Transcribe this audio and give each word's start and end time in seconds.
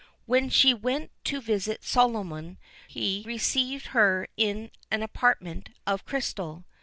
When 0.25 0.49
she 0.49 0.73
went 0.73 1.11
to 1.25 1.39
visit 1.39 1.83
Solomon, 1.83 2.57
he 2.87 3.21
received 3.27 3.89
her 3.93 4.27
in 4.35 4.71
an 4.89 5.03
apartment 5.03 5.69
of 5.85 6.05
crystal. 6.05 6.65